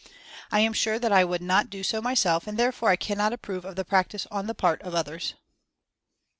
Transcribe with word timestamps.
I 0.51 0.61
am 0.61 0.73
sure 0.73 0.97
that 0.97 1.11
I 1.11 1.23
would 1.23 1.43
not 1.43 1.69
do 1.69 1.83
so 1.83 2.01
myself, 2.01 2.47
and 2.47 2.57
therefore 2.57 2.89
I 2.89 2.95
cannot 2.95 3.33
approve 3.33 3.63
of 3.65 3.75
the 3.75 3.85
practice 3.85 4.25
on 4.31 4.47
the 4.47 4.55
part 4.55 4.81
of 4.81 4.95
others. 4.95 5.35